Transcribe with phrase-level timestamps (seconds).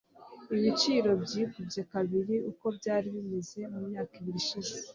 [0.55, 4.75] Ibiciro byikubye kabiri uko byari bimeze mumyaka ibiri ishize.